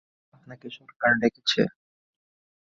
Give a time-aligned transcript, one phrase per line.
[0.33, 1.61] আপনাকে সরকার ডেকেছে?